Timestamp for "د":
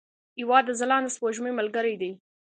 0.67-0.71